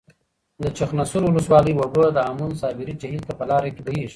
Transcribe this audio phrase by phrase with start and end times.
[0.63, 4.09] د چخانسور ولسوالۍ اوبه د هامون صابري جهیل ته په لاره کې بهیږي.